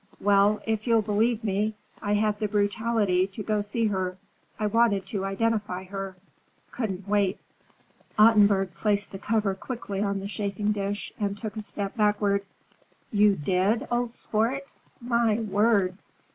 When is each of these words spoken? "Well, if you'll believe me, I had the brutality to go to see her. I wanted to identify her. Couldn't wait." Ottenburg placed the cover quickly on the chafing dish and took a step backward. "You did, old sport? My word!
"Well, 0.19 0.59
if 0.65 0.87
you'll 0.87 1.03
believe 1.03 1.43
me, 1.43 1.75
I 2.01 2.15
had 2.15 2.39
the 2.39 2.47
brutality 2.47 3.27
to 3.27 3.43
go 3.43 3.57
to 3.57 3.61
see 3.63 3.85
her. 3.85 4.17
I 4.59 4.65
wanted 4.65 5.05
to 5.05 5.25
identify 5.25 5.83
her. 5.83 6.15
Couldn't 6.71 7.07
wait." 7.07 7.37
Ottenburg 8.17 8.73
placed 8.73 9.11
the 9.11 9.19
cover 9.19 9.53
quickly 9.53 10.01
on 10.01 10.19
the 10.19 10.27
chafing 10.27 10.71
dish 10.71 11.13
and 11.19 11.37
took 11.37 11.55
a 11.55 11.61
step 11.61 11.95
backward. 11.95 12.43
"You 13.11 13.35
did, 13.35 13.85
old 13.91 14.15
sport? 14.15 14.73
My 14.99 15.35
word! 15.37 15.99